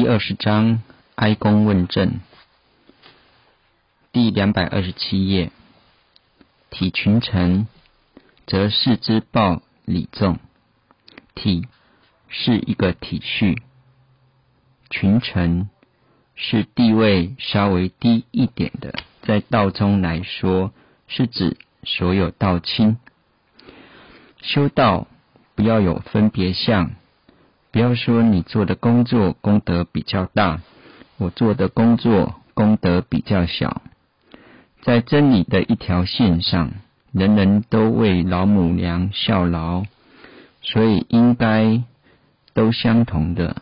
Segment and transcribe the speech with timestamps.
[0.00, 0.80] 第二十章
[1.16, 2.20] 哀公问政，
[4.12, 5.50] 第两百二十七页。
[6.70, 7.66] 体群臣，
[8.46, 10.38] 则视之报礼重。
[11.34, 11.66] 体
[12.28, 13.60] 是一个体序，
[14.88, 15.68] 群臣
[16.36, 20.72] 是地位稍微低一点的，在道中来说，
[21.08, 22.98] 是指所有道亲。
[24.42, 25.08] 修道
[25.56, 26.92] 不要有分别相。
[27.70, 30.60] 不要说你做的工作功德比较大，
[31.18, 33.82] 我做的工作功德比较小，
[34.82, 36.72] 在真理的一条线上，
[37.12, 39.84] 人人都为老母娘效劳，
[40.62, 41.82] 所以应该
[42.54, 43.56] 都相同的。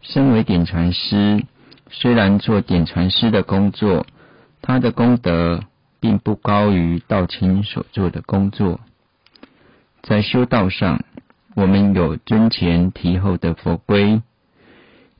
[0.00, 1.44] 身为点传师，
[1.90, 4.06] 虽然做点传师的工作，
[4.62, 5.64] 他的功德
[5.98, 8.80] 并不高于道亲所做的工作，
[10.02, 11.04] 在修道上。
[11.54, 14.22] 我们有尊前提后的佛规，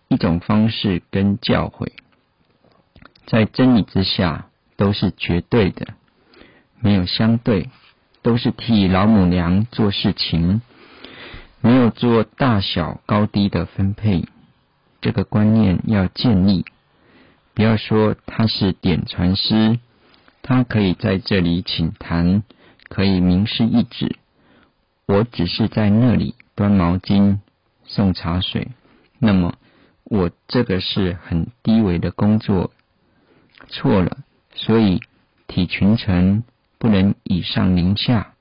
[0.09, 1.88] 一种方式跟教诲，
[3.27, 4.46] 在真理之下
[4.77, 5.88] 都是绝对的，
[6.79, 7.69] 没有相对，
[8.23, 10.63] 都是替老母娘做事情，
[11.60, 14.24] 没有做大小高低的分配。
[15.01, 16.65] 这个观念要建立，
[17.54, 19.80] 不要说他是点传师，
[20.43, 22.45] 他可以在这里请谈，
[22.88, 24.16] 可以明示一指。
[25.11, 27.39] 我只是在那里端毛巾、
[27.83, 28.69] 送茶水，
[29.19, 29.57] 那么
[30.05, 32.71] 我这个是很低微的工作，
[33.66, 34.19] 错了。
[34.55, 35.01] 所以
[35.49, 36.45] 体群臣
[36.79, 38.35] 不能以上临下，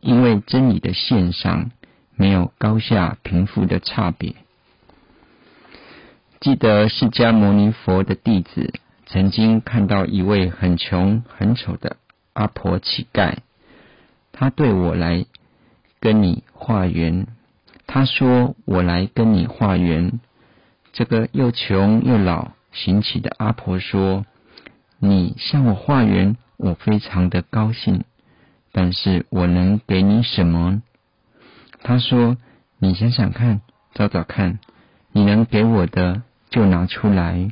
[0.00, 1.70] 因为真理的线上
[2.16, 4.34] 没有高下贫富的差别。
[6.40, 8.74] 记得释迦牟尼佛的弟子
[9.06, 11.96] 曾经看到一位很穷很丑的
[12.32, 13.36] 阿婆乞丐，
[14.32, 15.24] 他对我来。
[16.00, 17.26] 跟你化缘，
[17.86, 20.20] 他说：“我来跟你化缘。”
[20.92, 24.24] 这个又穷又老行乞的阿婆说
[24.98, 28.04] ：“你向我化缘，我非常的高兴。
[28.72, 30.82] 但是我能给你什么？”
[31.82, 32.36] 他说
[32.78, 33.60] ：“你想想看，
[33.94, 34.58] 找找看，
[35.12, 37.50] 你能给我的就拿出来。”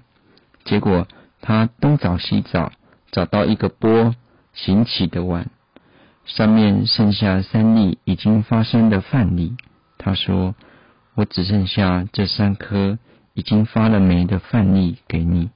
[0.65, 1.07] 结果
[1.41, 2.73] 他东找西找，
[3.11, 4.15] 找到一个钵，
[4.53, 5.49] 行乞的碗。
[6.27, 9.57] 上面剩下三粒已经发生的饭粒，
[9.97, 10.55] 他说
[11.15, 12.99] ：“我只剩下这三颗
[13.33, 15.51] 已经发了霉的饭粒给你。”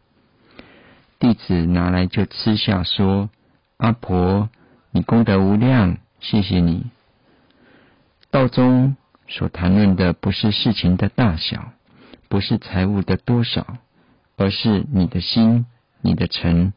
[1.19, 3.29] 弟子拿来就吃下，说
[3.77, 4.49] ：“阿婆，
[4.93, 6.87] 你功德无量，谢谢你。”
[8.31, 11.73] 道中所谈论的不是事情的大小，
[12.29, 13.67] 不是财物的多少，
[14.37, 15.67] 而是你的心、
[16.01, 16.73] 你的诚。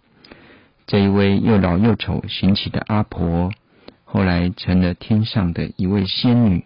[0.87, 3.51] 这一位又老又丑行乞的阿婆。
[4.13, 6.65] 后来成了天上的一位仙女，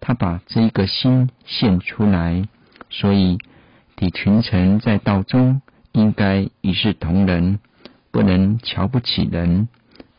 [0.00, 2.48] 她把这一个心献出来，
[2.88, 3.36] 所以
[3.96, 5.60] 底群臣在道中
[5.92, 7.58] 应该一视同仁，
[8.10, 9.68] 不能瞧不起人，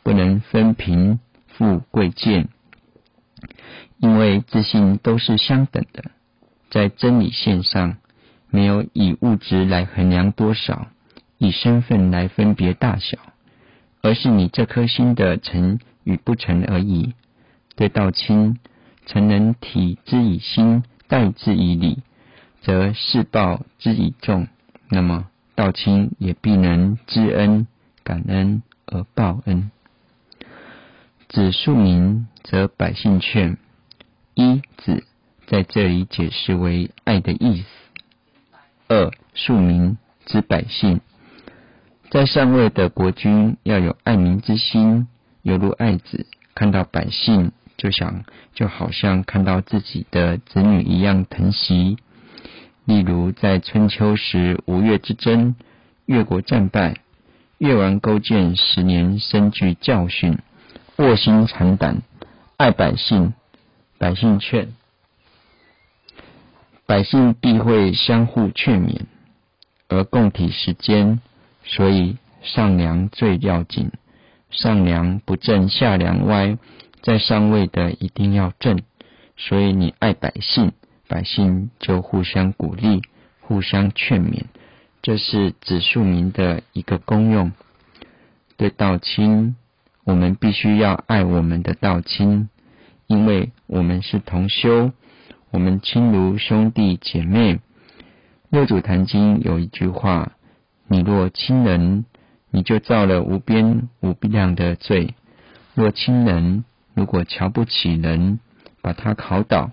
[0.04, 2.48] 不能分贫富贵贱，
[3.98, 6.12] 因为自信都是相等的，
[6.70, 7.98] 在真理线上
[8.52, 10.90] 没有以物质来衡量多少，
[11.40, 13.18] 以身份来分别大小，
[14.04, 15.80] 而是你这颗心的成。
[16.04, 17.14] 与不成而已。
[17.76, 18.60] 对道亲，
[19.06, 22.04] 曾能体之以心，待之以礼，
[22.62, 24.48] 则事报之以重。
[24.90, 27.66] 那么道亲也必能知恩、
[28.04, 29.72] 感恩而报恩。
[31.30, 33.58] 子庶民，则百姓劝。
[34.34, 35.06] 一子
[35.48, 37.68] 在这里解释为爱的意思。
[38.90, 41.00] 二庶民之百姓，
[42.10, 45.08] 在上位的国君要有爱民之心。
[45.44, 51.98] 犹如爱子看到百姓，就想就好像看到自己的子女一样疼惜。
[52.86, 55.56] 例如在春秋时吴越之争，
[56.06, 56.96] 越国战败，
[57.58, 60.38] 越王勾践十年深具教训，
[60.98, 62.02] 卧薪尝胆，
[62.58, 63.34] 爱百姓，
[63.98, 64.74] 百姓劝，
[66.86, 69.02] 百姓必会相互劝勉，
[69.88, 71.22] 而共体时间，
[71.64, 73.92] 所以上梁最要紧。
[74.52, 76.58] 上梁不正下梁歪，
[77.02, 78.82] 在上位的一定要正，
[79.38, 80.74] 所以你爱百姓，
[81.08, 83.02] 百姓就互相鼓励、
[83.40, 84.44] 互相劝勉，
[85.02, 87.54] 这是子庶民的一个功用。
[88.58, 89.56] 对道亲，
[90.04, 92.50] 我们必须要爱我们的道亲，
[93.08, 94.92] 因为我们是同修，
[95.50, 97.62] 我们亲如兄弟姐妹。
[98.50, 100.34] 六祖坛经有一句话：
[100.88, 102.04] 你若亲人。
[102.52, 105.16] 你就造了无边无量的罪。
[105.74, 108.40] 若亲人如果瞧不起人，
[108.82, 109.72] 把他考倒，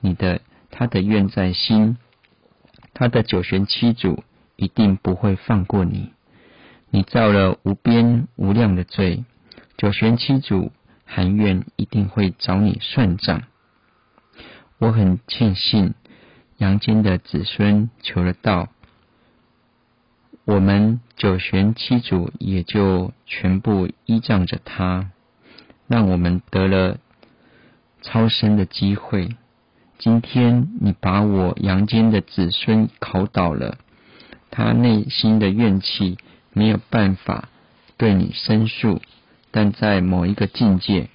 [0.00, 0.40] 你的
[0.70, 1.98] 他的怨在心，
[2.94, 4.24] 他的九玄七祖
[4.56, 6.12] 一定不会放过你。
[6.90, 9.24] 你造了无边无量的罪，
[9.76, 10.72] 九玄七祖
[11.04, 13.42] 含怨一定会找你算账。
[14.78, 15.94] 我很庆幸
[16.56, 18.68] 阳间的子孙求了道，
[20.44, 25.10] 我们九玄七祖也就全部依仗着他，
[25.88, 26.98] 让我们得了
[28.02, 29.36] 超生的机会。
[29.98, 33.78] 今天你把我阳间的子孙考倒了，
[34.50, 36.18] 他内心的怨气。
[36.56, 37.48] 没有办法
[37.96, 39.02] 对你申诉，
[39.50, 41.08] 但在某一个境界，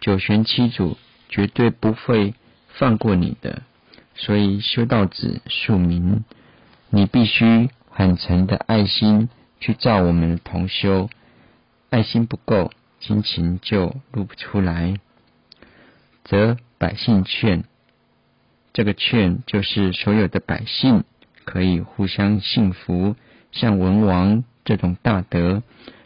[0.00, 0.96] 九玄七祖
[1.28, 2.34] 绝对不会
[2.66, 3.62] 放过你的。
[4.16, 6.24] 所以修道子庶民，
[6.88, 9.28] 你必须坦诚的爱心
[9.60, 11.10] 去照我们的同修，
[11.90, 14.94] 爱心不够，亲情就露不出来。
[16.24, 17.64] 则百姓劝，
[18.72, 21.04] 这个劝就是所有的百姓
[21.44, 23.16] 可以互相信服，
[23.52, 24.44] 像文王。
[24.64, 25.62] 这种大德，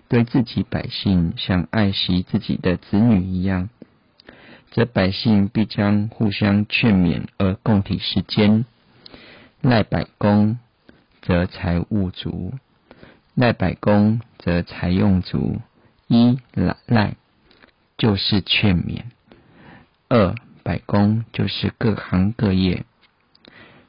[0.09, 3.69] 对自己百姓像爱惜自己的子女一样，
[4.73, 8.65] 则百姓必将互相劝勉而共体时间。
[9.61, 10.59] 赖百公，
[11.27, 12.53] 则财物足；
[13.35, 15.59] 赖百公，则财用足。
[16.07, 17.15] 一赖赖
[17.97, 19.05] 就是劝勉，
[20.11, 22.85] 二百工就是各行各业。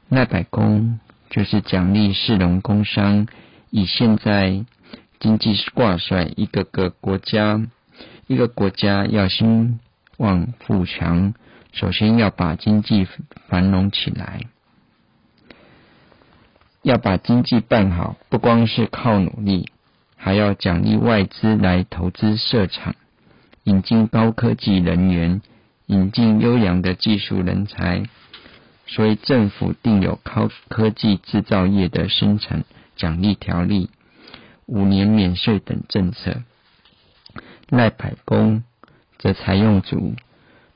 [0.08, 0.98] 赖百工
[1.28, 3.28] 就是奖励市农工商。
[3.68, 4.64] 以现在
[5.20, 7.60] 经济挂帅，一个个国家，
[8.26, 9.78] 一个国家要兴
[10.16, 11.34] 旺富强，
[11.72, 13.06] 首先要把经济
[13.48, 14.40] 繁荣起来，
[16.86, 19.70] 要把经济办好，不光是靠努力，
[20.16, 22.94] 还要奖励外资来投资设厂，
[23.64, 25.42] 引进高科技人员，
[25.86, 28.04] 引进优良的技术人才，
[28.86, 32.62] 所以政府定有高科技制造业的生产。
[32.94, 33.90] 奖励条例、
[34.66, 36.44] 五年免税等政策，
[37.68, 38.62] 赖百工
[39.18, 40.14] 则采用足，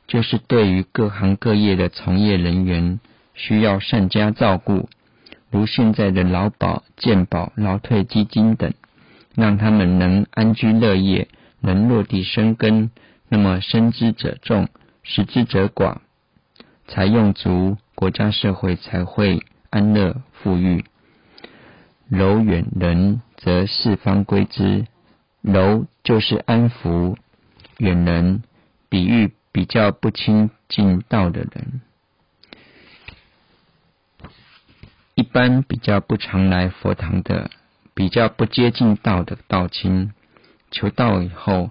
[0.09, 2.99] 就是对于各行各业的从业人员
[3.35, 4.89] 需要善加照顾，
[5.51, 8.73] 如现在的劳保、健保、劳退基金等，
[9.35, 11.29] 让他们能安居乐业，
[11.61, 12.91] 能落地生根。
[13.29, 14.69] 那么生之者众，
[15.03, 15.99] 食之者寡，
[16.89, 20.85] 才用足，国家社会才会安乐富裕。
[22.09, 24.87] 柔远人则四方归之，
[25.43, 27.17] 柔就是安抚，
[27.79, 28.43] 远人
[28.89, 31.81] 比喻比较不亲近道的人，
[35.21, 37.51] 一般比较不常来佛堂的，
[37.93, 40.15] 比较不接近道的道亲，
[40.71, 41.69] 求道以后，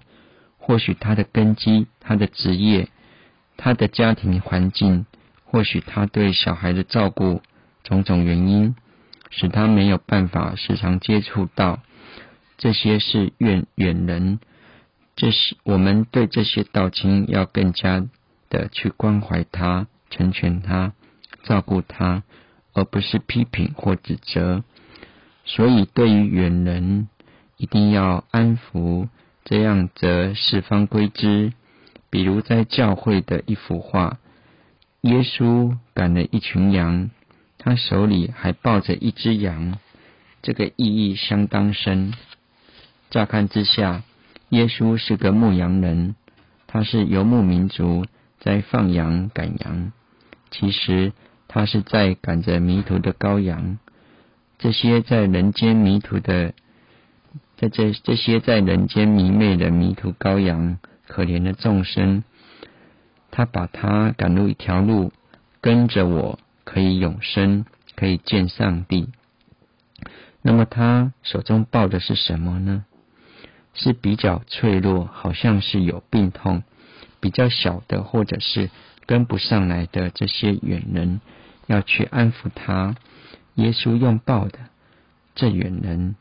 [0.56, 2.88] 或许他的根基、他的职业、
[3.56, 5.04] 他的家庭环境，
[5.44, 7.42] 或许他对小孩的照顾，
[7.82, 8.76] 种种原因。
[9.30, 11.80] 使他没有办法时常接触到，
[12.56, 14.38] 这些是远远人。
[15.16, 18.06] 这是我们对这些道亲要更加
[18.48, 20.92] 的去关怀他、成全他、
[21.42, 22.22] 照顾他，
[22.80, 24.64] 而不是批评或指责。
[25.44, 27.08] 所以，对于远人，
[27.58, 29.08] 一定要安抚，
[29.44, 31.52] 这样则四方归之。
[32.08, 34.18] 比如在教会的一幅画，
[35.02, 37.10] 耶稣赶了一群羊。
[37.58, 39.78] 他手里还抱着一只羊，
[40.40, 42.14] 这个意义相当深。
[43.10, 44.02] 乍看之下，
[44.48, 46.14] 耶稣是个牧羊人，
[46.66, 48.06] 他是游牧民族
[48.38, 49.92] 在放羊赶羊，
[50.50, 51.12] 其实
[51.52, 53.80] 他是在赶着迷途的羔羊。
[54.56, 56.54] 这些在人间迷途的，
[57.56, 60.78] 在这这些在人间迷昧的迷途羔羊，
[61.08, 62.22] 可怜的众生，
[63.32, 65.12] 他把他赶入一条路，
[65.60, 66.38] 跟着我。
[66.62, 67.64] 可以永生，
[67.96, 69.08] 可以见上帝。
[70.40, 72.84] 那么他手中抱的是什么呢？
[73.74, 76.62] 是比较脆弱，好像是有病痛，
[77.20, 78.70] 比较小的，或者是
[79.06, 81.20] 跟不上来的这些远人，
[81.66, 82.96] 要去安抚他。
[83.54, 84.58] 耶稣用抱的
[85.34, 86.16] 这远人，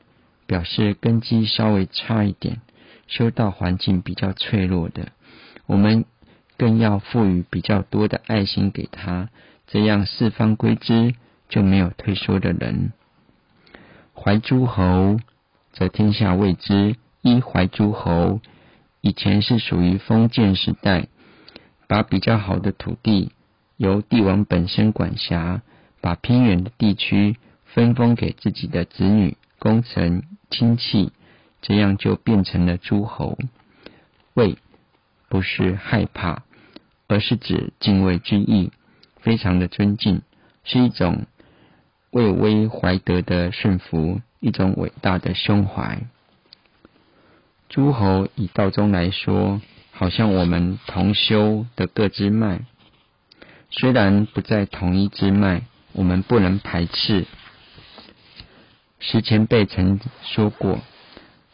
[0.45, 2.61] 表示根基稍微差一点，
[3.07, 5.13] 修道环境比较脆弱的，
[5.65, 6.05] 我们
[6.57, 9.29] 更要赋予比较多的爱心给他。
[9.67, 11.13] 这样四方归之，
[11.47, 12.91] 就没有退缩的人。
[14.13, 15.19] 怀诸侯，
[15.71, 16.95] 则天下未之。
[17.21, 18.39] 一怀诸侯，
[19.01, 21.07] 以前是属于封建时代，
[21.87, 23.31] 把比较好的土地
[23.77, 25.61] 由帝王本身管辖，
[26.01, 31.11] 把偏远的地区分封给自己的子女、功臣、亲戚，
[31.61, 33.37] 这样就变成了诸侯。
[34.33, 34.57] 畏
[35.29, 36.43] 不是害怕，
[37.07, 38.71] 而是指敬畏之意。
[39.21, 40.21] 非常的尊敬，
[40.63, 41.25] 是一种
[42.11, 46.03] 畏威怀德的顺服，一种伟大的胸怀。
[47.69, 49.61] 诸侯以道中来说，
[49.91, 52.61] 好像我们同修的各支脉，
[53.69, 55.61] 虽然不在同一支脉，
[55.93, 57.27] 我们不能排斥。
[58.99, 60.79] 石前辈曾说过，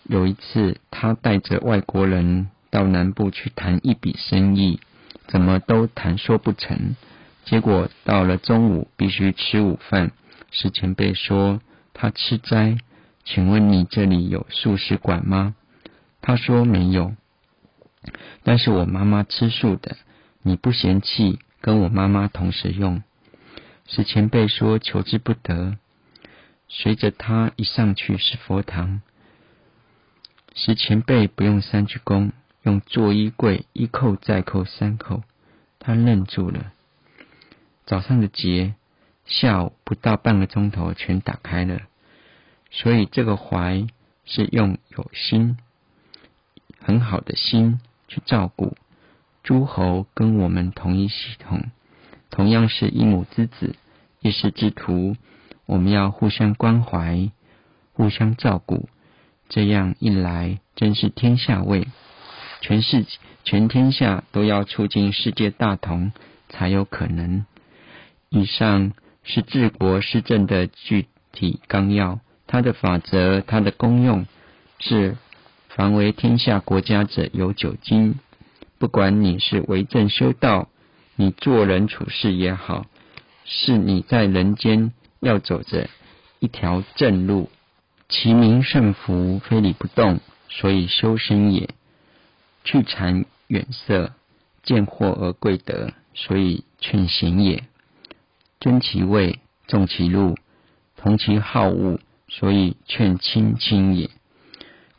[0.03, 4.79] 有一次他带着外国人到南部去谈一笔生意，
[5.27, 6.95] 怎么都谈说不成。
[7.43, 10.12] 结果到了中午必须吃午饭，
[10.50, 11.60] 石前辈说
[11.93, 12.77] 他吃斋，
[13.25, 15.55] 请问你这里有素食馆吗？
[16.27, 17.15] 他说没有，
[18.41, 19.96] 但是我妈妈吃素的，
[20.41, 23.03] 你不嫌弃跟我妈妈同时用？
[23.86, 25.77] 石前辈说求之不得。
[26.67, 29.03] 随着他一上去是佛堂，
[30.55, 32.32] 石前辈不用三鞠躬，
[32.63, 35.22] 用坐衣柜一扣再扣三扣，
[35.77, 36.74] 他愣住了。
[37.86, 38.74] 早上的结，
[39.27, 41.82] 下午不到半个钟头全打开了，
[42.72, 43.86] 所以这个怀
[44.25, 45.60] 是用有心、
[46.86, 48.77] 很好的心去照顾
[49.42, 51.63] 诸侯，跟我们同一系统，
[52.30, 53.75] 同样是一母之子，
[54.22, 55.15] 一世之徒，
[55.65, 57.32] 我们要互相关怀、
[57.94, 58.88] 互相照顾，
[59.50, 61.88] 这样一来真是天下位，
[62.62, 63.04] 全世
[63.44, 66.12] 全天下都要促进世界大同
[66.50, 67.48] 才有可能。
[68.30, 74.27] 以上是治国施政的具体纲要，它的法则、它的功用
[74.77, 75.18] 是：
[75.75, 78.15] 凡为天下国家者有九经。
[78.77, 80.70] 不管你是为政修道，
[81.17, 82.86] 你做人处事也好，
[83.44, 85.89] 是你在人间要走着
[86.39, 87.50] 一条正路。
[88.08, 91.67] 其名胜福，非礼不动，所以修身也；
[92.63, 94.13] 去禅远色，
[94.63, 97.65] 见惑而贵德，所以劝贤也。
[98.62, 100.38] 尊其位，重其禄，
[100.96, 104.08] 同其好恶，所以劝亲亲也；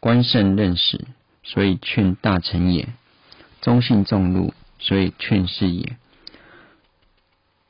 [0.00, 1.05] 官圣任使，
[1.43, 2.87] 所以劝大臣也；
[3.61, 5.97] 忠信重禄，所以劝士也；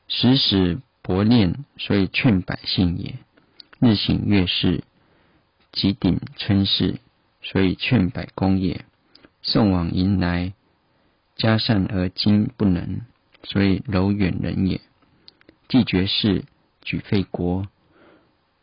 [0.07, 3.13] 时时薄念，所以劝百姓也；
[3.79, 4.83] 日省月事，
[5.71, 6.99] 极鼎春事，
[7.41, 8.81] 所以劝百公也；
[9.41, 10.53] 送往迎来，
[11.35, 13.01] 嘉善而今不能，
[13.43, 14.81] 所以柔远人也。
[15.69, 16.45] 既绝世，
[16.81, 17.67] 举废国，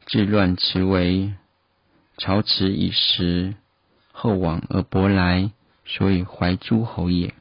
[0.06, 1.34] 治乱持为，
[2.16, 3.54] 朝辞以时，
[4.12, 5.50] 后往而薄来，
[5.84, 7.34] 所以怀诸侯也。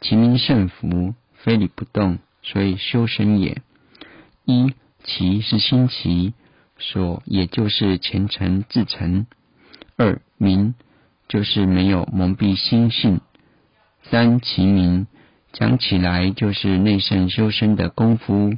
[0.00, 3.62] 其名胜福，非礼不动，所以修身也。
[4.44, 6.34] 一其是心齐，
[6.78, 9.26] 所也就是虔诚至诚。
[9.96, 10.74] 二名
[11.28, 13.20] 就是没有蒙蔽心性。
[14.02, 15.06] 三其名。
[15.52, 18.56] 讲起来就是内圣修身的功夫，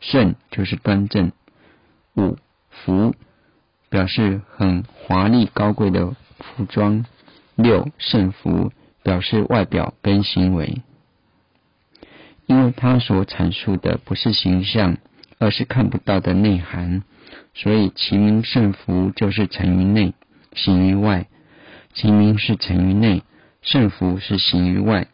[0.00, 1.32] 圣就是端正。
[2.16, 2.36] 五
[2.68, 3.14] 服
[3.88, 7.04] 表示很华丽高贵的服装。
[7.56, 8.70] 六圣服
[9.02, 10.80] 表示外表跟行为，
[12.46, 14.96] 因为他所阐述的不是形象，
[15.38, 17.02] 而是看不到的内涵，
[17.54, 20.14] 所以其名圣服就是成于内，
[20.54, 21.26] 行于外。
[21.94, 23.24] 其名是成于内，
[23.60, 25.08] 圣服是行于外。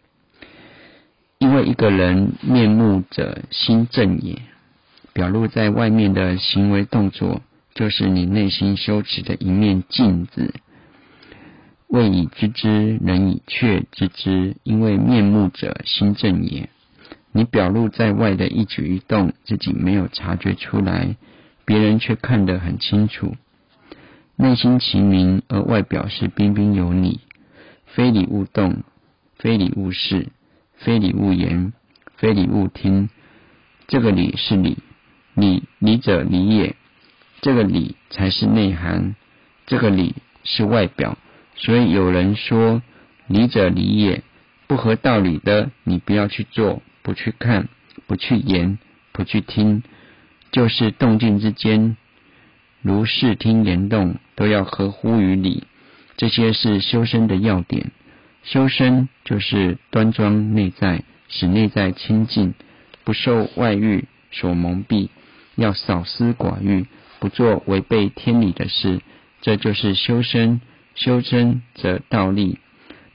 [1.39, 4.43] 因为一个人面目者心正也，
[5.15, 7.41] 表露在外面的行为动作，
[7.75, 10.55] 就是你内心羞耻的一面镜子。
[11.89, 14.57] 未以知之，人以却知之。
[14.63, 16.69] 因为面目者心正也，
[17.33, 21.17] 你表露在外的一举一动，自己没有察觉出来，
[21.65, 23.37] 别人却看得很清楚。
[24.37, 27.21] 内心其明，而外表是彬彬有礼，
[27.87, 28.83] 非礼勿动，
[29.37, 30.29] 非礼勿视。
[30.77, 31.73] 非礼勿言，
[32.17, 33.09] 非礼勿听。
[33.87, 34.79] 这个礼是礼，
[35.35, 36.75] 礼礼者礼也。
[37.45, 39.15] 这个理才是内涵，
[39.67, 41.19] 这个理是外表。
[41.57, 42.81] 所以有人说
[43.27, 44.23] 理者理也，
[44.67, 47.69] 不合道理的，你不要去做，不去看，
[48.07, 48.79] 不去言，
[49.13, 49.83] 不去听，
[50.53, 51.99] 就是动静之间，
[52.81, 55.65] 如视听言动，都要合乎于理。
[56.17, 57.93] 这些是修身的要点。
[58.43, 62.55] 修身就是端庄内在，使内在清净，
[63.05, 65.11] 不受外欲所蒙蔽，
[65.57, 66.87] 要少思寡欲，
[67.21, 69.01] 不做违背天理的事，
[69.41, 70.61] 这就是修身。
[70.95, 72.59] 修身则道立。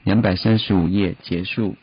[0.04, 1.76] 两百三十五页结束。